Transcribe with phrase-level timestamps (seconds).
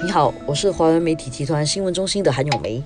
[0.00, 2.80] 你好，我是华文媒体集团新闻中心的韩永梅。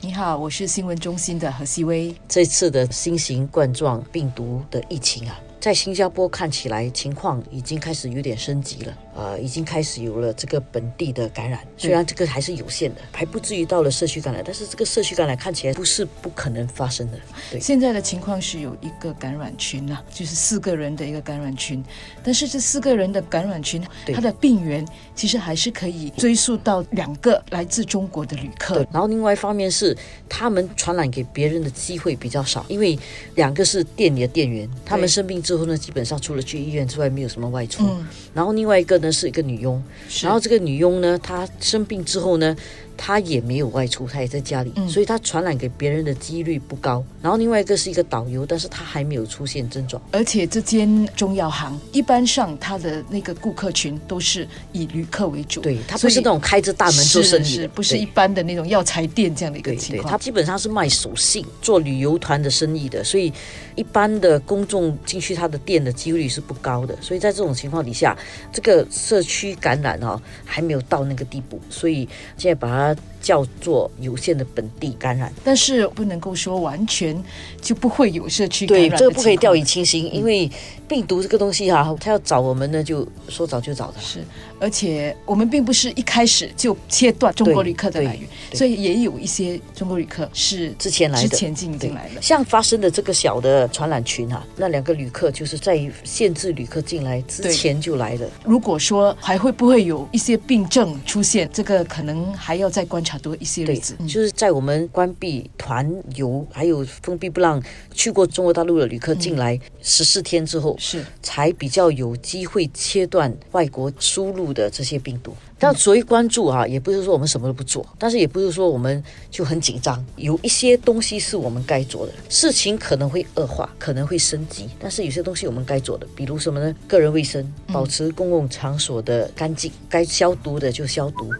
[0.00, 2.14] 你好，我是新闻中心的何希薇。
[2.28, 8.94] 这次的新型冠状病毒的疫情啊，在新加坡看起来情况已经开始有点升级了。
[9.14, 17.18] 呃，已经开始有了这个本地的感染，虽然这个还是有限的，还不至于到了社区感染，但是这个社区感染看起来不是不可能发生的。
[17.50, 21.82] 对，现在的情况是有一个感染群啊，就是四个人的一个感染群，
[22.22, 28.84] 但是这四个人的感染群，它的病源其实还是可以追溯到两个来自中国的旅客。
[28.92, 29.96] 然后另外一方面是
[30.28, 32.98] 他们传染给别人的机会比较少，因为
[33.36, 37.84] 两个是店里的店员，他们生病之后呢，基本上除了去医院之外，没有什么外出。
[38.32, 38.94] 然后另外一个。
[39.04, 39.82] 呢是一个女佣，
[40.22, 42.56] 然后这个女佣呢，她生病之后呢。
[42.96, 47.04] 他也没有外出，他也在家里，所以他传染给别人的几率不高。
[47.20, 50.02] 然后另外一个是一个导游，但是他还没有出现症状。
[50.12, 60.10] 而且这间中药行一般上他的那个顾客群都是以旅客为主，对他不是那种开着大门做生意，不是一般的那种药材店这样的一个情况。
[60.10, 63.32] 他基本上是卖手信、做旅游团的生意的，所以
[63.74, 66.96] 一般的公众进去他的店的几率是不高的。
[67.00, 68.16] 所以在这种情况底下，
[68.52, 72.83] 这个社区感染啊还没有到那个地步，所以现在把它。
[72.84, 72.94] 它
[73.24, 77.20] 叫做有限的本地感染，但是不能够说完全
[77.62, 78.90] 就不会有社区感染。
[78.90, 80.48] 对，这个不可以掉以轻心，因为
[80.86, 83.98] 病毒这个东西哈，它要找我们呢，就说找就找的。
[83.98, 84.22] 是，
[84.60, 92.20] 而且我们并不是一开始就切断中国旅客的来源，所以也有一些中国旅客是之前来的，之前进进来的。
[92.20, 98.28] 像发生的这个小的传染群哈，那两个旅客就是在限制旅客进来之前就来的。
[98.44, 103.13] 如果说还会不会有一些病症出现，这个可能还要再观察。
[103.18, 107.62] 多一些日子，就是在我们关闭团游，还有封闭不让
[107.92, 115.34] 去过中国大陆的旅客进来十四天之后，是才比较有机会切断外国输入的这些病毒。
[115.56, 120.04] 但所谓关注啊，也不是说我们什么都不做，但是也不是说我们就很紧张。
[120.16, 126.74] 有一些东西是我们该做的，事情可能会恶化，可能会升级，但是有些东西我们该做的，比如什么呢？
[126.86, 131.30] 个人卫生，保持公共场所的干净，该消毒的就消毒。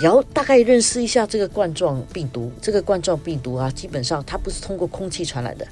[0.00, 5.66] 然后大概认识一下这个冠状病毒，这个冠状病毒啊，基本上它不是通过空气传染的，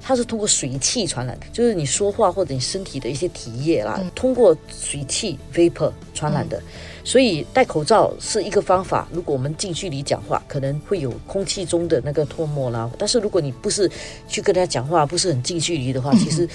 [0.00, 6.62] 它是通过水汽传染的，就是你说话或者你身体的一些体液啦，通过水汽 vapor 传染的。
[7.04, 9.08] 所以戴口罩是一个方法。
[9.12, 12.90] 如果我们近距离讲话，可能会有空气中的那个唾沫啦。
[12.98, 13.90] 但是如果你不是
[14.28, 16.48] 去跟他讲话，不是很近距离的话，其实。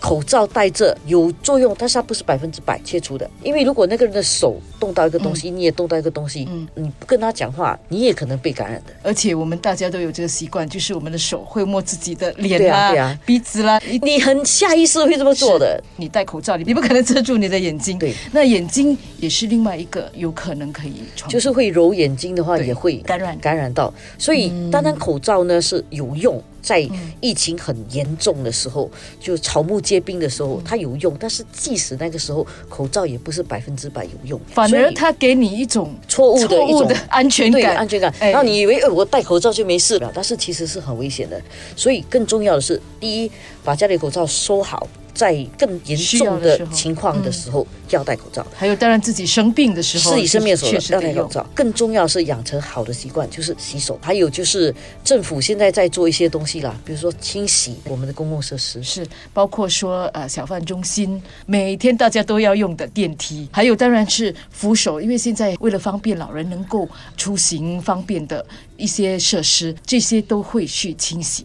[0.00, 8.92] 口罩戴着有作用，但是它不是百分之百切除的，因为如果那个人的手动到一个东西，你也动到一个东西，嗯，你不跟他讲话，你也可能被感染的。
[9.02, 15.82] 而且我们大家都有这个习惯，就是我们的手会摸自己的脸啦、鼻子啦，你很下意识会这么做的。
[15.96, 26.42] 你戴口罩，你你不可能遮住你的眼睛，对，那眼睛也是另外一个有可能可以传，就是会揉眼睛的话也会感染感染到，所以单单口罩呢是有用。
[26.60, 26.86] 在
[27.20, 31.16] 疫情很严重的时候，就草木皆兵的时候，它有用。
[31.18, 34.38] 但是即使那个时候，口罩也不是百分之百有用。
[34.52, 38.12] 反而它给你一种错误的一种安全感，安全感。
[38.18, 41.40] 然后你以为，呃，我戴口罩就没事了，但是其实是很危险的。
[41.74, 43.30] 所以更重要的是，第一，
[43.64, 44.86] 把家里口罩收好。
[45.18, 51.44] 在更严重的情况的时候要戴口罩，还有当然自己生病的时候，自己生病的时候要戴口罩。
[51.52, 53.98] 更重要是养成好的习惯，就是洗手。
[54.00, 68.46] 还有就是政府现在在做一些东西啦，比如说清洗我们的公共设施，是包括说呃小贩中心，每天大家都要用的电梯，还有当然是扶手，因为现在为了方便老人能够出行方便的
[68.76, 71.42] 一些设施，这些都会去清洗。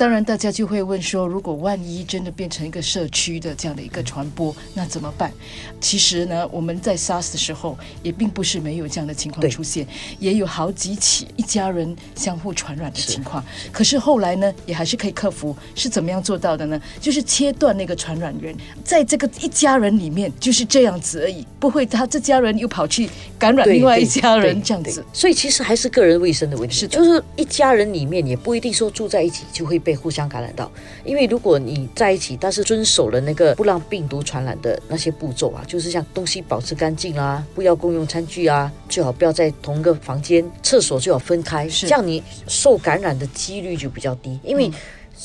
[0.00, 5.30] 当然，大家就会问说，如果万一真的变成一个社区的这样的一个传播，那怎么办？
[5.78, 9.86] 其实呢，我们在 SARS 的时候也并不是没有这样的情况出现，
[10.18, 13.44] 也有好几起一家人相互传染的情况。
[13.70, 15.54] 可是后来呢，也还是可以克服。
[15.74, 16.80] 是怎么样做到的呢？
[16.98, 23.06] 就是切断那个传染源，在这个一家人里面就是这样子而已，不会他这家人又跑去
[23.38, 25.04] 感染另外一家人这样子。
[25.12, 29.89] 所以其实还是个人卫生的问题，是就是一家人里面也不一定说住在一起就会被。
[29.90, 30.70] 被互相感染到，
[31.04, 44.38] 因为如果你在一起，但是遵守了那个不让病毒传染的那些步骤啊，就是像东西保持干净啦，不要共用餐具啊，最好不要在同一个房间，厕所最好分开，这样你受感染的几率就比较低。
[44.44, 44.70] 因为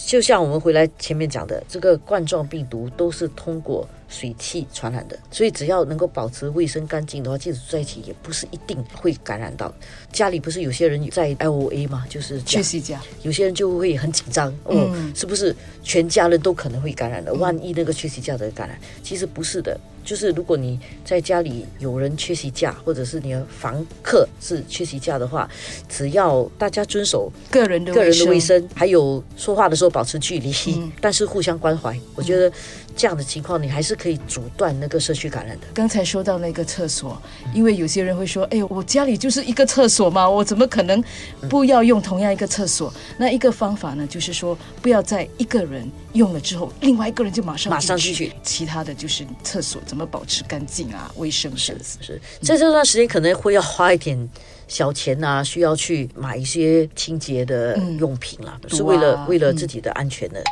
[0.07, 5.17] 就像我们回来前面讲的，这个冠状病毒都是通过水气传染的。
[5.31, 9.73] 所以只要能够保持卫生干净的话，即使住在一起，也不是一定会感染到。
[10.11, 17.33] 家里不是有些人在 L O A 嘛，就是缺席假，有些人就会很紧张，哦，是不是全家人都可能会感染的？
[17.33, 19.79] 万一那个缺席假的感染，其实不是的。
[20.05, 25.49] 就是如果你在家里有人缺席假，或者是你的房客是缺席假的话，
[25.89, 30.53] 只要大家遵守个人的个人的卫生，还有说话的时候保持距离，
[31.01, 32.51] 但是互相关怀，我觉得
[32.95, 35.67] 这样的情况你还是可以阻断那个社区感染的。
[35.73, 37.21] 刚才说到那个厕所，
[37.53, 41.03] 因为有些人会说：“哎，我家里就是一个厕所嘛，我怎么可能
[41.49, 49.81] 不要用同样一个厕所？”那一个方法呢，就是说不要在一个人用了之后，另外一个人就马上马上进去，其他的就是厕所。
[49.85, 51.11] 怎么保持干净啊？
[51.15, 54.29] 卫生是是，在这段时间可能会要花一点
[54.67, 60.43] 小钱啊，需要去买一些清洁的用品啦，是为了为了自己的安全的。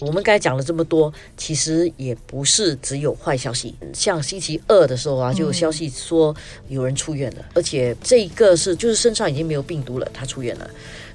[0.00, 3.74] 我们刚才讲了这么多，其实也不是只有坏消息。
[3.92, 6.34] 像星期二的时候啊，就有消息说
[6.68, 10.70] 有人出院了，而且这一个是就是身上已经没有病毒了，他出院了。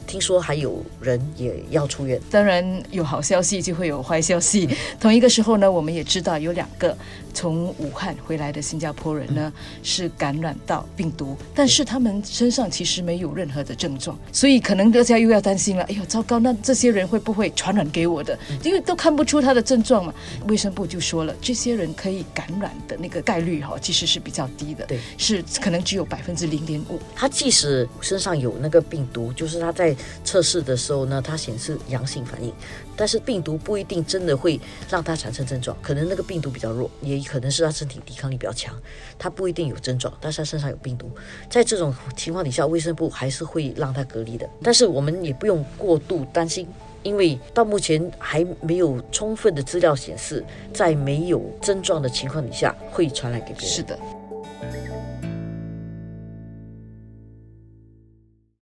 [0.06, 2.20] 听说还有人也要出院。
[2.30, 4.70] 当然有好消息就会有坏消息。
[5.00, 6.96] 同一个时候呢，我们也知道有两个
[7.34, 9.52] 从武汉回来的新加坡人呢
[9.84, 15.84] 是感染到病毒，但是他们身上其实没有任何的症状，所以可能大家又要担心了。
[15.86, 18.38] 哎呦，糟糕，那这些人会不会传染给我的？
[18.64, 20.14] 因为都看不出他的症状嘛。
[20.48, 27.00] 卫生部就说了，这些人可以感染的那个概率哈，其实是比较低的，对，是可能只有百分之零点五。
[27.16, 32.52] 他即使身上有那个病毒，就是他在测试的时候呢，它显示阳性反应，
[32.96, 34.60] 但是病毒不一定真的会
[34.90, 38.76] 让它产生症状，可能那个病毒比较弱，也可能是他身体抵抗力比较强，
[39.18, 41.10] 他不一定有症状，但是他身上有病毒，
[41.50, 44.50] 在这种情况底下，卫生部还是会让他隔离的。
[44.62, 46.68] 但是我们也不用过度担心，
[47.04, 50.44] 因为到目前还没有充分的资料显示，
[50.74, 53.70] 在没有症状的情况底下会传染给别人。
[53.70, 53.98] 是的。